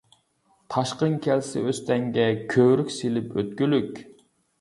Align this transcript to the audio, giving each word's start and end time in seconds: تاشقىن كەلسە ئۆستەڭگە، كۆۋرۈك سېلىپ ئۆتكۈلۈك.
تاشقىن 0.75 1.17
كەلسە 1.25 1.61
ئۆستەڭگە، 1.65 2.25
كۆۋرۈك 2.53 2.89
سېلىپ 2.97 3.37
ئۆتكۈلۈك. 3.37 4.01